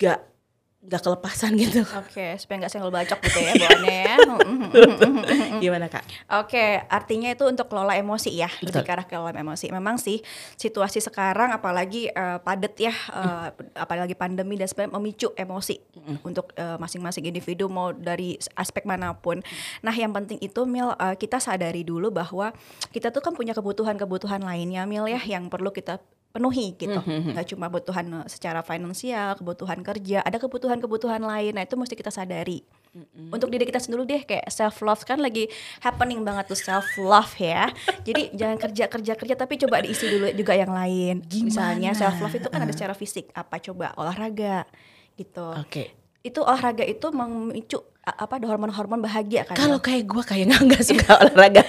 gak 0.00 0.24
nggak 0.80 1.02
kelepasan 1.04 1.60
gitu. 1.60 1.84
Oke, 1.84 2.08
okay, 2.08 2.30
supaya 2.40 2.64
nggak 2.64 2.72
senggol 2.72 2.88
bacok 2.88 3.20
gitu 3.28 3.36
ya 3.44 3.52
bawaannya 3.52 3.96
ya. 4.00 4.16
Gimana 5.62 5.92
kak? 5.92 6.00
Oke, 6.40 6.56
okay, 6.56 6.70
artinya 6.88 7.28
itu 7.28 7.44
untuk 7.44 7.68
kelola 7.68 8.00
emosi 8.00 8.32
ya, 8.32 8.48
lebih 8.64 8.80
ke 8.80 8.92
arah 8.96 9.04
kelola 9.04 9.36
emosi. 9.36 9.68
Memang 9.68 10.00
sih 10.00 10.24
situasi 10.56 11.04
sekarang 11.04 11.52
apalagi 11.52 12.08
uh, 12.16 12.40
padat 12.40 12.80
ya, 12.80 12.96
uh, 13.12 13.52
apalagi 13.76 14.16
pandemi 14.16 14.56
dan 14.56 14.72
sebagainya 14.72 14.96
memicu 14.96 15.28
emosi 15.36 15.84
mm. 16.00 16.24
untuk 16.24 16.56
uh, 16.56 16.80
masing-masing 16.80 17.28
individu 17.28 17.68
mau 17.68 17.92
dari 17.92 18.40
aspek 18.56 18.88
mana 18.88 19.12
pun. 19.12 19.44
Nah, 19.84 19.92
yang 19.92 20.16
penting 20.16 20.40
itu 20.40 20.64
Mil 20.64 20.96
uh, 20.96 21.12
kita 21.12 21.44
sadari 21.44 21.84
dulu 21.84 22.08
bahwa 22.08 22.56
kita 22.88 23.12
tuh 23.12 23.20
kan 23.20 23.36
punya 23.36 23.52
kebutuhan-kebutuhan 23.52 24.40
lainnya 24.40 24.88
Mil 24.88 25.04
ya 25.12 25.20
yang 25.28 25.52
perlu 25.52 25.76
kita 25.76 26.00
penuhi 26.30 26.78
gitu. 26.78 27.00
Mm 27.02 27.06
-hmm. 27.06 27.32
nggak 27.34 27.46
cuma 27.54 27.66
kebutuhan 27.66 28.06
eh, 28.22 28.26
secara 28.30 28.62
finansial 28.62 29.34
kebutuhan 29.34 29.82
kerja 29.82 30.22
ada 30.22 30.38
kebutuhan-kebutuhan 30.38 31.22
lain. 31.22 31.52
Nah 31.58 31.66
itu 31.66 31.74
mesti 31.74 31.94
kita 31.98 32.14
sadari. 32.14 32.62
Mm 32.90 33.06
-hmm. 33.06 33.28
untuk 33.30 33.54
diri 33.54 33.62
kita 33.62 33.78
sendiri 33.78 34.02
deh 34.02 34.22
kayak 34.26 34.50
self 34.50 34.82
love 34.82 35.06
kan 35.06 35.22
lagi 35.22 35.46
happening 35.78 36.26
banget 36.26 36.50
tuh 36.50 36.58
self 36.58 36.86
love 36.98 37.30
ya. 37.38 37.70
Jadi 38.06 38.34
jangan 38.34 38.58
kerja 38.58 38.90
kerja 38.90 39.12
kerja 39.14 39.34
tapi 39.38 39.54
coba 39.62 39.82
diisi 39.82 40.10
dulu 40.10 40.26
juga 40.34 40.58
yang 40.58 40.74
lain. 40.74 41.22
Gimana? 41.22 41.46
misalnya 41.50 41.90
self 41.94 42.18
love 42.18 42.34
itu 42.34 42.50
kan 42.50 42.62
uh. 42.62 42.66
ada 42.66 42.72
secara 42.74 42.94
fisik. 42.98 43.30
Apa 43.34 43.62
coba? 43.62 43.94
Olahraga 43.94 44.66
gitu. 45.14 45.54
Oke. 45.54 45.70
Okay. 45.70 45.88
itu 46.20 46.36
olahraga 46.44 46.84
itu 46.84 47.08
memicu 47.16 47.80
apa 48.04 48.36
hormon-hormon 48.44 49.00
bahagia 49.00 49.48
kan? 49.48 49.56
Kalau 49.56 49.80
kayak 49.80 50.04
gue 50.04 50.22
kayak 50.24 50.52
nggak 50.52 50.84
suka 50.84 51.16
olahraga 51.16 51.64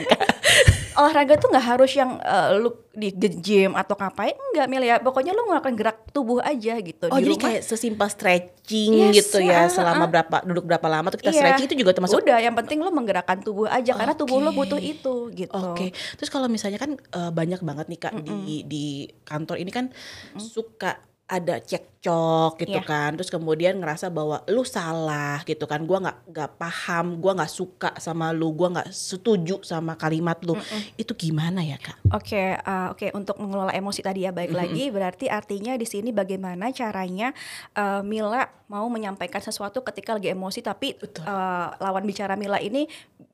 olahraga 0.98 1.40
tuh 1.40 1.48
nggak 1.52 1.66
harus 1.76 1.92
yang 1.96 2.20
uh, 2.20 2.58
lu 2.58 2.76
di 2.92 3.08
gym 3.16 3.72
atau 3.72 3.96
ngapain 3.96 4.36
enggak 4.52 4.68
Mil 4.68 4.84
ya 4.84 5.00
pokoknya 5.00 5.32
lu 5.32 5.48
ngelakuin 5.48 5.76
gerak 5.80 6.12
tubuh 6.12 6.44
aja 6.44 6.76
gitu 6.84 7.08
oh 7.08 7.16
di 7.16 7.24
jadi 7.24 7.36
rumah. 7.40 7.44
kayak 7.48 7.62
sesimpel 7.64 8.08
stretching 8.12 8.92
yes, 9.16 9.16
gitu 9.24 9.40
ya 9.40 9.64
uh, 9.64 9.72
selama 9.72 10.06
uh, 10.06 10.10
berapa 10.12 10.36
duduk 10.44 10.68
berapa 10.68 10.88
lama 10.92 11.08
tuh 11.08 11.24
kita 11.24 11.32
iya, 11.32 11.40
stretching 11.40 11.68
itu 11.72 11.76
juga 11.80 11.96
termasuk 11.96 12.20
udah 12.20 12.38
yang 12.44 12.52
penting 12.52 12.84
lu 12.84 12.92
menggerakkan 12.92 13.40
tubuh 13.40 13.72
aja 13.72 13.96
okay. 13.96 14.00
karena 14.04 14.14
tubuh 14.20 14.44
lu 14.44 14.52
butuh 14.52 14.80
itu 14.82 15.32
gitu 15.32 15.56
oke 15.56 15.80
okay. 15.80 15.90
terus 16.20 16.28
kalau 16.28 16.52
misalnya 16.52 16.84
kan 16.84 17.00
uh, 17.16 17.32
banyak 17.32 17.64
banget 17.64 17.86
nih 17.88 18.00
kak 18.00 18.12
mm 18.12 18.22
-mm. 18.28 18.28
di 18.28 18.56
di 18.68 18.86
kantor 19.24 19.56
ini 19.56 19.72
kan 19.72 19.86
mm 19.88 20.36
-mm. 20.36 20.40
suka 20.44 21.11
ada 21.32 21.64
cekcok 21.64 22.60
gitu 22.60 22.76
Iya. 22.76 22.84
kan. 22.84 23.16
Terus 23.16 23.32
kemudian 23.32 23.80
ngerasa 23.80 24.12
bahwa 24.12 24.44
lu 24.52 24.68
salah 24.68 25.40
gitu 25.48 25.64
kan. 25.64 25.88
Gua 25.88 26.04
nggak 26.04 26.18
nggak 26.28 26.52
paham 26.60 27.24
gua 27.24 27.40
nggak 27.40 27.52
suka 27.52 27.96
sama 28.04 28.36
lu 28.36 28.52
gua 28.52 28.76
nggak 28.76 28.92
setuju 28.92 29.64
sama 29.64 29.96
kalimat 29.96 30.36
lu. 30.44 30.60
Itu 31.00 31.16
gimana 31.16 31.64
ya 31.64 31.80
kak? 31.80 32.04
Oke, 32.12 32.60
uh, 32.60 32.92
oke 32.92 33.16
untuk 33.16 33.40
mengelola 33.40 33.72
emosi 33.72 34.04
tadi 34.04 34.28
ya 34.28 34.36
baik 34.36 34.52
lagi. 34.52 34.92
Berarti 34.92 35.32
artinya 35.32 35.80
di 35.80 35.88
sini 35.88 36.12
bagaimana 36.12 36.68
caranya 36.76 37.32
uh, 37.80 38.04
Mila 38.04 38.44
mau 38.68 38.92
menyampaikan 38.92 39.40
sesuatu 39.40 39.80
ketika 39.88 40.20
lagi 40.20 40.28
emosi 40.36 40.60
tapi 40.60 41.00
Betul. 41.00 41.24
uh, 41.24 41.72
lawan 41.80 42.04
bicara 42.04 42.36
Mila 42.36 42.60
ini 42.60 42.92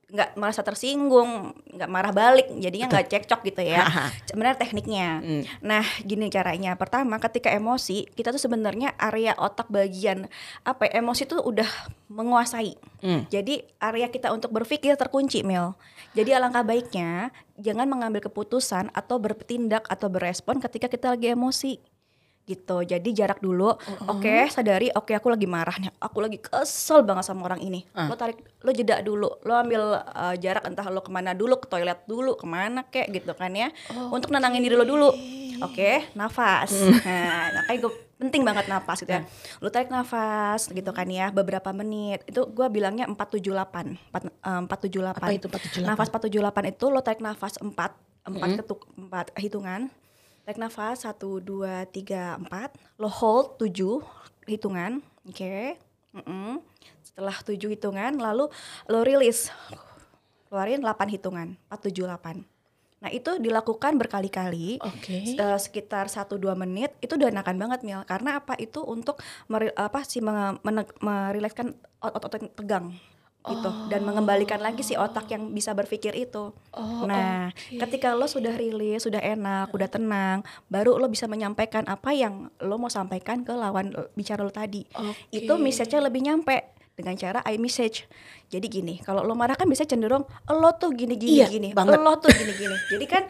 nggak 0.07 0.39
merasa 0.39 0.63
tersinggung, 0.63 1.51
nggak 1.67 1.91
marah 1.91 2.15
balik, 2.15 2.47
jadinya 2.63 2.87
nggak 2.87 3.11
cekcok 3.11 3.43
gitu 3.43 3.59
ya. 3.59 3.83
Sebenarnya 4.31 4.55
tekniknya. 4.55 5.19
Hmm. 5.19 5.43
Nah, 5.59 5.83
gini 5.99 6.31
caranya. 6.31 6.79
Pertama, 6.79 7.19
ketika 7.19 7.51
emosi, 7.51 8.07
kita 8.15 8.31
tuh 8.31 8.39
sebenarnya 8.39 8.95
area 8.95 9.35
otak 9.35 9.67
bagian 9.67 10.31
apa 10.63 10.87
ya, 10.87 11.03
emosi 11.03 11.27
tuh 11.27 11.43
udah 11.43 11.67
menguasai. 12.07 12.79
Hmm. 13.03 13.27
Jadi 13.27 13.67
area 13.83 14.07
kita 14.07 14.31
untuk 14.31 14.55
berpikir 14.55 14.95
terkunci, 14.95 15.43
Mil. 15.43 15.75
Jadi 16.15 16.31
alangkah 16.31 16.63
baiknya 16.63 17.35
jangan 17.59 17.91
mengambil 17.91 18.23
keputusan 18.23 18.87
atau 18.95 19.19
bertindak 19.19 19.83
atau 19.91 20.07
berespon 20.07 20.63
ketika 20.63 20.87
kita 20.87 21.11
lagi 21.11 21.35
emosi. 21.35 21.96
Gitu. 22.47 22.77
Jadi 22.87 23.09
jarak 23.11 23.43
dulu. 23.43 23.75
Oke, 24.07 24.47
sadari 24.47 24.87
oke 24.95 25.11
aku 25.11 25.27
lagi 25.27 25.43
marah 25.43 25.75
nih. 25.75 25.91
Aku 25.99 26.23
lagi 26.23 26.39
kesel 26.39 27.03
banget 27.03 27.27
sama 27.27 27.43
orang 27.43 27.59
ini. 27.59 27.83
Ah. 27.91 28.07
Lo 28.07 28.15
tarik 28.15 28.39
lo 28.63 28.71
jeda 28.71 29.03
dulu. 29.03 29.27
Lo 29.43 29.53
ambil 29.59 29.99
uh, 29.99 30.35
jarak 30.39 30.63
entah 30.63 30.87
lo 30.87 31.03
ke 31.03 31.11
mana 31.11 31.35
dulu, 31.35 31.59
ke 31.59 31.67
toilet 31.67 32.07
dulu, 32.07 32.39
ke 32.39 32.47
mana 32.47 32.87
kek 32.87 33.11
gitu 33.11 33.35
kan 33.35 33.51
ya. 33.51 33.67
Untuk 33.91 34.31
nenangin 34.31 34.63
diri 34.63 34.79
lo 34.79 34.87
dulu. 34.87 35.11
Oke, 35.57 36.05
nafas. 36.15 36.69
Nah, 37.01 37.49
makanya 37.61 37.79
gue 37.89 37.93
penting 38.17 38.41
banget 38.41 38.65
nafas 38.65 39.01
gitu 39.01 39.13
ya. 39.13 39.21
Lu 39.61 39.69
tarik 39.69 39.93
nafas 39.93 40.69
gitu 40.69 40.91
kan 40.93 41.05
ya 41.09 41.29
beberapa 41.29 41.69
menit. 41.73 42.25
Itu 42.25 42.49
gua 42.49 42.67
bilangnya 42.69 43.05
478. 43.09 44.13
4 44.13 44.23
eh, 44.23 44.61
478. 44.65 45.17
Apa 45.17 45.33
itu 45.33 45.47
478? 45.49 45.85
Nafas 45.85 46.07
478 46.13 46.73
itu 46.73 46.85
lo 46.89 46.99
tarik 47.01 47.21
nafas 47.21 47.53
4 47.61 47.73
4 48.27 48.59
ketuk 48.59 48.85
4 48.97 49.37
hitungan. 49.39 49.89
Tarik 50.47 50.63
nafas 50.63 51.03
1 51.03 51.19
2 51.19 51.91
3 51.91 52.39
4. 52.39 53.03
Lo 53.03 53.11
hold 53.11 53.59
7 53.59 53.99
hitungan. 54.47 55.03
Oke. 55.27 55.75
Mm-mm. 56.15 56.63
Setelah 57.03 57.35
7 57.43 57.67
hitungan 57.67 58.15
lalu 58.15 58.47
lo 58.87 59.03
rilis. 59.03 59.51
Keluarin 60.47 60.79
8 60.79 61.11
hitungan. 61.11 61.59
478. 61.67 62.47
Nah, 63.03 63.11
itu 63.11 63.35
dilakukan 63.43 63.99
berkali-kali 63.99 64.81
oke 64.81 65.37
eh, 65.37 65.59
sekitar 65.59 66.09
1-2 66.09 66.41
menit 66.57 66.95
itu 66.97 67.13
udah 67.13 67.29
enakan 67.29 67.59
banget 67.61 67.85
Mil 67.85 68.01
karena 68.09 68.41
apa 68.41 68.57
itu 68.57 68.81
untuk 68.81 69.21
meri- 69.51 69.75
apa 69.77 70.01
sih 70.01 70.17
merilekskan 71.03 71.77
otot-otot 72.01 72.41
yang 72.41 72.49
tegang 73.47 73.63
gitu 73.63 73.71
dan 73.87 74.01
mengembalikan 74.03 74.59
lagi 74.59 74.83
si 74.83 74.99
otak 74.99 75.31
yang 75.31 75.55
bisa 75.55 75.71
berpikir 75.71 76.11
itu. 76.13 76.51
Oh, 76.75 77.07
nah, 77.07 77.49
ketika 77.71 78.11
lo 78.13 78.27
sudah 78.27 78.53
rilis, 78.53 79.07
sudah 79.07 79.23
enak, 79.23 79.71
udah 79.71 79.87
tenang, 79.87 80.43
baru 80.67 80.99
lo 80.99 81.07
bisa 81.07 81.25
menyampaikan 81.31 81.87
apa 81.87 82.11
yang 82.11 82.51
lo 82.59 82.75
mau 82.75 82.91
sampaikan 82.91 83.47
ke 83.47 83.55
lawan 83.55 83.95
bicara 84.13 84.43
lo 84.43 84.51
tadi. 84.51 84.83
Oke. 84.91 85.31
Itu 85.31 85.55
message-nya 85.55 86.03
lebih 86.03 86.27
nyampe 86.27 86.75
dengan 86.97 87.13
cara 87.15 87.39
I 87.45 87.61
message. 87.61 88.09
Jadi 88.49 88.67
gini, 88.67 88.95
kalau 88.99 89.21
lo 89.21 89.37
marah 89.37 89.53
kan 89.53 89.69
bisa 89.69 89.85
cenderung 89.85 90.25
lo 90.49 90.71
tuh 90.75 90.91
gini 90.97 91.13
gini 91.15 91.39
Iya, 91.39 91.47
gini, 91.47 91.69
banget. 91.71 92.01
lo 92.01 92.17
tuh 92.17 92.33
gini 92.33 92.53
gini. 92.57 92.77
Jadi 92.89 93.05
kan 93.05 93.23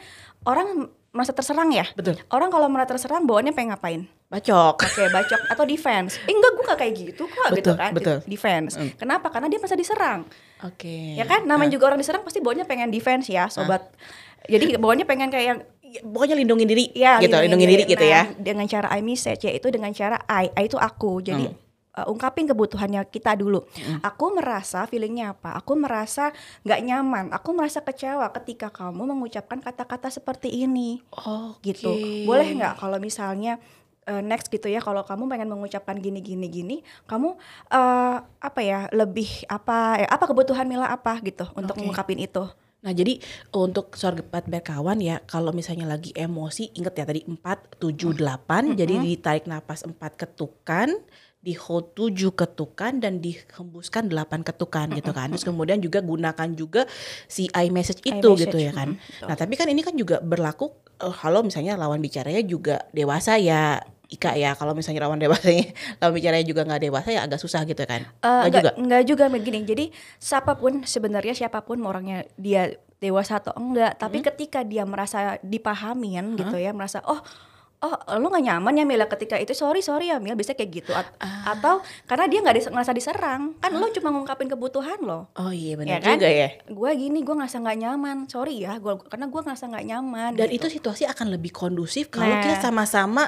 orang 0.47 0.88
merasa 1.16 1.32
terserang 1.34 1.72
ya. 1.72 1.86
betul 1.96 2.20
Orang 2.30 2.52
kalau 2.52 2.68
merasa 2.68 2.94
terserang 2.96 3.24
bawaannya 3.26 3.54
pengen 3.56 3.74
ngapain? 3.74 4.02
bacok 4.28 4.76
Oke, 4.84 5.08
bacok 5.08 5.42
atau 5.48 5.64
defense. 5.64 6.20
Eh, 6.28 6.36
enggak, 6.36 6.52
gue 6.52 6.64
gak 6.68 6.80
kayak 6.84 6.94
gitu 7.00 7.24
kok 7.32 7.48
gitu 7.56 7.72
Betul, 7.72 7.76
kan. 7.80 7.92
betul. 7.96 8.18
Defense. 8.28 8.76
Kenapa? 9.00 9.32
Karena 9.32 9.48
dia 9.48 9.56
merasa 9.56 9.80
diserang. 9.80 10.28
oke 10.60 11.16
Ya 11.16 11.24
kan? 11.24 11.48
Namanya 11.48 11.72
juga 11.72 11.88
orang 11.90 12.00
diserang 12.04 12.28
pasti 12.28 12.44
bawaannya 12.44 12.68
pengen 12.68 12.92
defense 12.92 13.32
ya, 13.32 13.48
sobat. 13.48 13.88
Jadi 14.46 14.76
bawaannya 14.76 15.08
pengen 15.08 15.32
kayak 15.32 15.48
yang 15.48 15.60
Ya, 15.88 16.04
pokoknya 16.04 16.36
lindungin 16.36 16.68
diri 16.68 16.92
ya 16.92 17.16
gitu 17.24 17.32
lindungin 17.32 17.64
diri 17.72 17.84
gitu 17.88 18.04
ya 18.04 18.28
Nah, 18.28 18.36
dengan 18.44 18.68
cara 18.68 18.92
I 18.92 19.00
message 19.00 19.48
yaitu 19.48 19.72
dengan 19.72 19.88
cara 19.96 20.20
I, 20.28 20.52
I 20.52 20.68
itu 20.68 20.76
aku. 20.76 21.24
Jadi 21.24 21.48
uh, 21.98 22.06
ungkapin 22.06 22.46
kebutuhannya 22.46 23.01
kita 23.10 23.34
dulu. 23.34 23.66
Aku 24.06 24.38
merasa 24.38 24.86
feelingnya 24.86 25.34
apa? 25.34 25.58
Aku 25.58 25.74
merasa 25.74 26.30
nggak 26.62 26.80
nyaman. 26.86 27.25
Aku 27.34 27.58
merasa 27.58 27.82
kecewa 27.82 28.30
ketika 28.38 28.70
kamu 28.70 29.18
mengucapkan 29.18 29.58
kata-kata 29.58 30.13
seperti 30.13 30.54
ini 30.54 31.01
oh 31.18 31.58
gitu. 31.66 31.89
Boleh 32.30 32.54
nggak 32.54 32.77
kalau 32.77 33.01
misalnya 33.01 33.58
uh, 34.06 34.22
next 34.22 34.54
gitu 34.54 34.70
ya 34.70 34.80
kalau 34.80 35.01
kamu 35.01 35.25
pengen 35.25 35.50
mengucapkan 35.50 35.98
gini 35.98 36.22
gini 36.22 36.48
gini, 36.48 36.75
kamu 37.10 37.34
uh, 37.74 38.18
apa 38.22 38.62
ya 38.62 38.86
lebih 38.94 39.50
apa 39.50 40.06
ya, 40.06 40.08
apa 40.08 40.24
kebutuhan 40.30 40.70
Mila 40.70 40.86
apa 40.88 41.18
gitu 41.25 41.50
untuk 41.58 41.74
Oke. 41.74 41.82
mengungkapin 41.82 42.22
itu. 42.22 42.46
Nah 42.77 42.94
jadi 42.94 43.18
untuk 43.51 43.98
sobat 43.98 44.46
berkawan 44.46 45.01
ya 45.01 45.20
kalau 45.25 45.50
misalnya 45.50 45.89
lagi 45.89 46.13
emosi 46.13 46.77
inget 46.77 46.94
ya 46.94 47.06
tadi 47.10 47.25
4, 47.25 47.82
7, 47.82 48.16
8 48.16 48.77
jadi 48.80 48.96
ditarik 49.01 49.50
napas 49.50 49.82
4 49.82 49.98
ketukan 50.13 50.94
di 51.38 51.53
hold 51.53 51.94
7 51.94 52.34
ketukan 52.34 52.98
dan 53.00 53.22
dihembuskan 53.22 54.10
8 54.10 54.41
ketukan 54.44 54.89
gitu 54.98 55.12
kan. 55.13 55.29
Terus 55.32 55.46
kemudian 55.46 55.79
juga 55.79 56.01
gunakan 56.01 56.50
juga 56.58 56.89
si 57.29 57.48
iMessage 57.53 58.03
itu 58.03 58.17
iMessage, 58.20 58.41
gitu 58.50 58.58
ya 58.58 58.72
kan. 58.74 58.98
mm, 58.98 59.00
betul. 59.00 59.27
nah 59.29 59.36
tapi 59.38 59.53
kan 59.56 59.67
ini 59.70 59.82
kan 59.86 59.94
juga 59.94 60.17
berlaku 60.20 60.74
eh, 61.00 61.13
kalau 61.13 61.46
misalnya 61.46 61.77
lawan 61.77 62.01
bicaranya 62.01 62.41
juga 62.44 62.84
dewasa 62.91 63.38
ya 63.38 63.79
Ika 64.08 64.39
ya. 64.39 64.56
Kalau 64.56 64.72
misalnya 64.72 65.03
lawan 65.03 65.20
dewasanya 65.20 65.67
lawan 66.00 66.13
bicaranya 66.15 66.46
juga 66.48 66.63
nggak 66.63 66.82
dewasa 66.88 67.10
ya 67.12 67.22
agak 67.27 67.39
susah 67.44 67.67
gitu 67.67 67.84
kan. 67.84 68.08
Eh, 68.24 68.44
Nggak 68.48 68.51
juga? 68.56 68.72
enggak 68.79 69.03
juga 69.03 69.25
begini. 69.27 69.60
Jadi 69.67 69.86
siapa 70.15 70.56
pun 70.56 70.88
sebenarnya 70.88 71.36
siapa 71.36 71.60
pun 71.63 71.84
orangnya 71.84 72.24
dia 72.39 72.72
dewasa 72.98 73.38
atau 73.38 73.53
enggak, 73.53 74.00
tapi 74.00 74.25
ketika 74.25 74.65
dia 74.65 74.82
merasa 74.88 75.38
dipahamin 75.46 76.34
gitu 76.34 76.58
ya, 76.58 76.74
merasa 76.74 77.03
oh 77.06 77.22
oh 77.79 77.93
lu 78.15 78.27
nggak 78.27 78.41
nyaman 78.43 78.74
ya 78.74 78.84
Mila 78.84 79.05
ketika 79.05 79.36
itu 79.36 79.53
sorry 79.53 79.79
sorry 79.79 80.10
ya 80.10 80.17
Mil 80.17 80.34
bisa 80.34 80.51
kayak 80.51 80.72
gitu 80.74 80.91
At- 80.91 81.13
atau 81.48 81.77
karena 82.03 82.25
dia 82.25 82.39
nggak 82.41 82.55
dis- 82.55 82.67
ngerasa 82.67 82.89
diserang 82.91 83.53
kan 83.55 83.69
lu 83.69 83.86
cuma 83.91 84.10
ngungkapin 84.10 84.48
kebutuhan 84.48 84.98
lo 85.00 85.29
oh 85.31 85.51
iya 85.51 85.74
ya 85.74 85.75
benar 85.75 86.00
kan 86.00 86.17
juga 86.17 86.27
ya 86.27 86.50
gue 86.63 86.91
gini 86.96 87.22
gue 87.22 87.36
ngerasa 87.36 87.57
nggak 87.60 87.77
nyaman 87.79 88.17
sorry 88.25 88.55
ya 88.60 88.77
gua 88.77 88.98
karena 88.98 89.25
gue 89.25 89.41
ngerasa 89.41 89.65
nggak 89.67 89.86
nyaman 89.86 90.31
Dan 90.34 90.50
gitu. 90.50 90.65
itu 90.65 90.81
situasi 90.81 91.05
akan 91.05 91.27
lebih 91.29 91.51
kondusif 91.51 92.10
kalau 92.10 92.27
Nah. 92.27 92.41
kita 92.41 92.57
sama-sama 92.60 93.24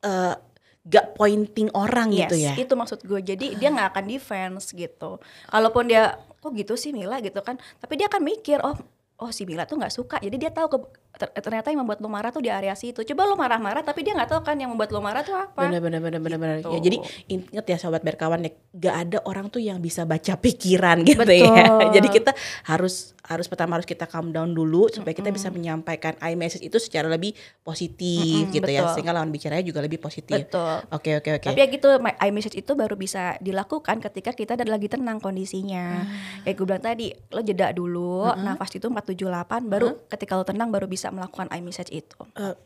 eh, 0.00 0.34
gak 0.82 1.14
pointing 1.14 1.70
orang 1.72 2.10
gitu 2.10 2.34
ya. 2.34 2.58
itu 2.58 2.74
maksud 2.74 3.06
gue. 3.06 3.22
Jadi 3.22 3.54
dia 3.54 3.70
nggak 3.70 3.94
akan 3.94 4.04
defense 4.04 4.74
gitu. 4.74 5.22
Kalaupun 5.46 5.86
dia 5.86 6.10
kok 6.36 6.50
gitu 6.50 6.74
sih 6.74 6.90
Mila 6.90 7.22
gitu 7.22 7.38
kan, 7.38 7.54
tapi 7.78 7.94
dia 7.94 8.10
akan 8.10 8.18
mikir 8.20 8.58
oh 8.58 8.74
oh 9.16 9.30
si 9.30 9.46
Mila 9.46 9.62
tuh 9.62 9.78
nggak 9.78 9.94
suka. 9.94 10.18
Jadi 10.18 10.36
dia 10.36 10.50
tahu 10.50 10.66
ke, 10.68 10.78
ter- 11.22 11.30
ternyata 11.38 11.70
yang 11.70 11.86
membuat 11.86 12.02
lo 12.02 12.10
marah 12.10 12.34
tuh 12.34 12.42
di 12.42 12.50
area 12.50 12.74
situ. 12.74 13.06
Coba 13.06 13.22
lo 13.24 13.38
marah-marah 13.38 13.80
tapi 13.80 14.02
dia 14.02 14.12
nggak 14.12 14.26
tahu 14.28 14.40
kan 14.42 14.58
yang 14.58 14.74
membuat 14.74 14.90
lo 14.90 14.98
marah 14.98 15.22
tuh 15.22 15.38
apa. 15.38 15.70
Bener 15.70 15.78
bener 15.78 16.02
bener 16.02 16.18
bener 16.18 16.38
bener. 16.38 16.56
Gitu. 16.58 16.74
Ya 16.74 16.80
jadi 16.82 16.96
inget 17.30 17.64
ya 17.64 17.76
sobat 17.78 18.02
berkawan 18.02 18.42
ya, 18.42 18.50
gak 18.74 18.96
ada 19.06 19.18
orang 19.22 19.46
tuh 19.46 19.62
yang 19.62 19.78
bisa 19.78 20.02
baca 20.02 20.34
pikiran 20.34 21.04
gitu 21.08 21.22
Betul. 21.22 21.46
ya. 21.46 21.94
Jadi 21.94 22.08
kita 22.10 22.34
harus 22.66 23.14
harus 23.22 23.46
pertama 23.46 23.78
harus 23.78 23.86
kita 23.86 24.10
calm 24.10 24.34
down 24.34 24.50
dulu 24.50 24.90
supaya 24.90 25.14
kita 25.14 25.30
bisa 25.30 25.46
menyampaikan 25.46 26.18
iMessage 26.18 26.66
itu 26.66 26.82
secara 26.82 27.06
lebih 27.06 27.38
positif 27.62 28.50
Mm-mm, 28.50 28.50
gitu 28.50 28.66
ya. 28.66 28.82
betul. 28.82 28.94
Sehingga 28.98 29.12
lawan 29.14 29.30
bicaranya 29.30 29.62
juga 29.62 29.78
lebih 29.78 30.02
positif. 30.02 30.50
Betul. 30.50 30.82
Oke 30.90 31.22
oke 31.22 31.30
oke. 31.38 31.46
Tapi 31.54 31.60
ya 31.62 31.68
gitu, 31.70 31.86
my- 32.02 32.18
iMessage 32.18 32.58
itu 32.58 32.74
baru 32.74 32.98
bisa 32.98 33.38
dilakukan 33.38 34.02
ketika 34.02 34.34
kita 34.34 34.58
ada 34.58 34.66
lagi 34.66 34.90
tenang 34.90 35.22
kondisinya. 35.22 36.02
Kayak 36.42 36.54
gue 36.58 36.66
bilang 36.66 36.82
tadi, 36.82 37.06
lo 37.30 37.40
jeda 37.40 37.70
dulu, 37.70 38.26
nafas 38.34 38.74
itu 38.74 38.90
478, 38.90 39.70
baru 39.70 39.88
ketika 40.10 40.32
lo 40.34 40.42
tenang 40.42 40.74
baru 40.74 40.90
bisa 40.90 41.11
melakukan 41.12 41.52
iMessage 41.52 41.92
itu. 41.92 42.18
Eh, 42.34 42.56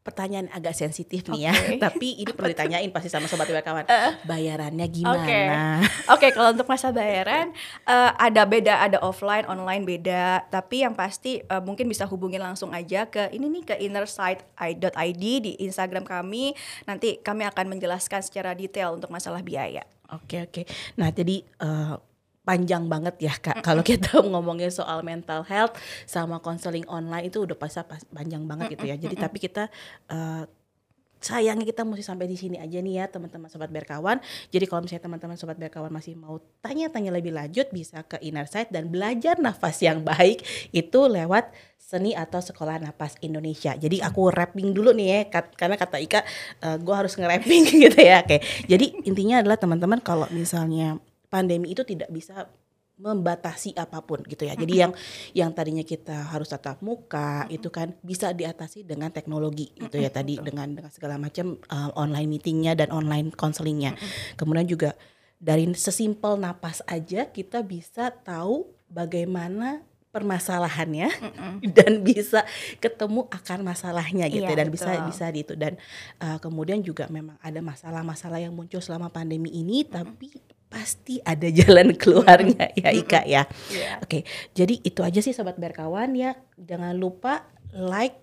pertanyaan 0.00 0.48
agak 0.56 0.72
sensitif 0.72 1.28
nih 1.28 1.48
ya, 1.48 1.52
Oke. 1.52 1.76
tapi 1.84 2.08
ini 2.24 2.32
perlu 2.32 2.56
ditanyain 2.56 2.88
pasti 2.88 3.12
sama 3.12 3.28
sobat 3.28 3.52
berkawan. 3.52 3.84
Bayarannya 4.24 4.88
Oke. 4.88 4.96
gimana? 5.04 5.84
Oke, 6.08 6.32
kalau 6.32 6.56
untuk 6.56 6.64
masa 6.72 6.88
bayaran 6.88 7.52
eh, 7.84 8.10
ada 8.16 8.42
beda, 8.48 8.80
ada 8.80 8.98
offline, 9.04 9.44
online 9.44 9.84
beda. 9.84 10.48
Tapi 10.48 10.88
yang 10.88 10.96
pasti 10.96 11.44
eh, 11.44 11.62
mungkin 11.62 11.84
bisa 11.84 12.08
hubungin 12.08 12.40
langsung 12.40 12.72
aja 12.72 13.04
ke 13.12 13.28
ini 13.36 13.60
nih 13.60 13.64
ke 13.68 13.74
innersight.id 13.76 15.24
di 15.44 15.52
Instagram 15.60 16.08
kami. 16.08 16.56
Nanti 16.88 17.20
kami 17.20 17.44
akan 17.44 17.76
menjelaskan 17.76 18.24
secara 18.24 18.56
detail 18.56 18.96
untuk 18.96 19.12
masalah 19.12 19.44
biaya. 19.44 19.84
Oke 20.10 20.48
oke. 20.48 20.64
Nah 20.96 21.12
jadi 21.12 21.44
eh, 21.44 21.94
panjang 22.40 22.88
banget 22.88 23.16
ya 23.20 23.34
kak. 23.36 23.60
Kalau 23.60 23.84
kita 23.84 24.20
ngomongin 24.32 24.72
soal 24.72 25.04
mental 25.04 25.44
health 25.44 25.76
sama 26.08 26.40
konseling 26.40 26.88
online 26.88 27.28
itu 27.28 27.44
udah 27.44 27.56
pasti 27.56 27.84
pas- 27.84 28.08
panjang 28.10 28.44
banget 28.48 28.74
gitu 28.74 28.88
ya. 28.88 28.96
Jadi 28.96 29.14
tapi 29.14 29.38
kita 29.38 29.68
eh, 30.08 30.44
sayangnya 31.20 31.68
kita 31.68 31.84
mesti 31.84 32.00
sampai 32.00 32.24
di 32.24 32.34
sini 32.34 32.56
aja 32.56 32.80
nih 32.80 32.94
ya 32.96 33.04
teman-teman 33.12 33.52
sobat 33.52 33.68
berkawan. 33.68 34.18
Jadi 34.48 34.64
kalau 34.64 34.80
misalnya 34.88 35.04
teman-teman 35.04 35.36
sobat 35.36 35.60
berkawan 35.60 35.92
masih 35.92 36.16
mau 36.16 36.40
tanya-tanya 36.64 37.12
lebih 37.12 37.36
lanjut 37.36 37.68
bisa 37.70 38.00
ke 38.08 38.16
Inner 38.24 38.48
Sight 38.48 38.72
dan 38.72 38.88
belajar 38.88 39.36
nafas 39.36 39.84
yang 39.84 40.00
baik 40.00 40.40
itu 40.72 41.00
lewat 41.06 41.52
seni 41.76 42.16
atau 42.16 42.40
sekolah 42.40 42.80
nafas 42.80 43.20
Indonesia. 43.20 43.76
Jadi 43.76 44.00
aku 44.00 44.32
rapping 44.32 44.72
dulu 44.72 44.96
nih 44.96 45.06
ya 45.12 45.20
kat, 45.28 45.52
karena 45.60 45.76
kata 45.76 46.00
Ika 46.00 46.20
uh, 46.64 46.76
gue 46.80 46.94
harus 46.96 47.12
nge-rapping 47.20 47.62
gitu 47.84 48.00
ya. 48.00 48.24
Oke. 48.24 48.40
Jadi 48.64 49.04
intinya 49.04 49.44
adalah 49.44 49.60
teman-teman 49.60 50.00
kalau 50.00 50.24
misalnya 50.32 50.96
pandemi 51.30 51.72
itu 51.72 51.86
tidak 51.86 52.10
bisa 52.10 52.50
membatasi 53.00 53.72
apa 53.80 54.04
pun 54.04 54.20
gitu 54.28 54.44
ya. 54.44 54.52
Jadi 54.52 54.74
yang 54.76 54.92
yang 55.32 55.50
tadinya 55.56 55.80
kita 55.80 56.28
harus 56.28 56.52
tatap 56.52 56.84
muka 56.84 57.48
itu 57.48 57.72
kan 57.72 57.96
bisa 58.04 58.36
diatasi 58.36 58.84
dengan 58.84 59.08
teknologi 59.08 59.72
gitu 59.72 59.96
ya 59.96 60.12
tadi 60.12 60.36
dengan 60.36 60.68
dengan 60.76 60.92
segala 60.92 61.16
macam 61.16 61.56
uh, 61.72 61.90
online 61.96 62.28
meetingnya 62.28 62.76
dan 62.76 62.92
online 62.92 63.32
counselingnya. 63.32 63.96
Kemudian 64.36 64.68
juga 64.68 64.92
dari 65.40 65.64
sesimpel 65.72 66.36
napas 66.36 66.84
aja 66.84 67.24
kita 67.24 67.64
bisa 67.64 68.12
tahu 68.12 68.68
bagaimana 68.92 69.80
permasalahannya 70.12 71.08
dan 71.76 72.04
bisa 72.04 72.44
ketemu 72.82 73.30
akar 73.32 73.62
masalahnya 73.62 74.26
gitu 74.28 74.44
Iya, 74.44 74.52
ya 74.52 74.60
dan 74.60 74.68
bisa 74.68 74.90
betul. 74.92 75.08
bisa 75.08 75.24
di 75.32 75.40
itu. 75.40 75.54
Dan 75.56 75.72
uh, 76.20 76.36
kemudian 76.36 76.84
juga 76.84 77.08
memang 77.08 77.40
ada 77.40 77.64
masalah-masalah 77.64 78.44
yang 78.44 78.52
muncul 78.52 78.84
selama 78.84 79.08
pandemi 79.08 79.48
ini 79.54 79.88
tapi 79.88 80.36
pasti 80.70 81.18
ada 81.20 81.50
jalan 81.60 81.92
keluarnya 81.98 82.70
ya 82.72 82.94
Ika 82.94 83.26
ya. 83.26 83.44
Iya. 83.68 84.00
Oke, 84.00 84.22
jadi 84.54 84.78
itu 84.80 85.02
aja 85.02 85.18
sih 85.20 85.34
sobat 85.34 85.58
berkawan 85.58 86.14
ya. 86.14 86.38
Jangan 86.56 86.94
lupa 86.96 87.44
like, 87.74 88.16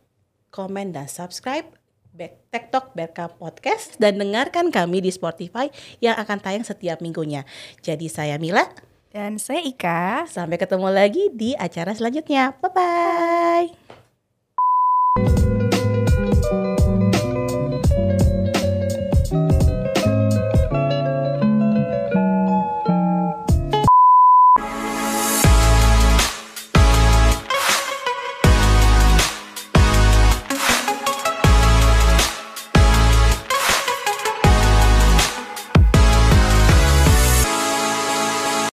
komen 0.50 0.96
dan 0.96 1.06
subscribe 1.06 1.68
Back- 2.18 2.50
TikTok 2.50 2.98
Berka 2.98 3.30
Podcast 3.30 4.00
dan 4.01 4.18
dengarkan 4.18 4.74
kami 4.74 5.06
di 5.06 5.13
Spotify 5.13 5.70
yang 6.01 6.18
akan 6.18 6.42
tayang 6.42 6.66
setiap 6.66 6.98
minggunya. 6.98 7.46
Jadi 7.86 8.10
saya 8.10 8.42
Mila, 8.42 8.66
Dan 9.08 9.38
saya 9.38 9.62
Ika. 9.62 10.25
sampai 10.25 10.58
ketemu 10.58 10.89
lagi 10.89 11.30
di 11.30 11.54
acara 11.54 11.94
selanjutnya. 11.94 12.58
Bye 12.58 12.72
bye. 12.74 13.87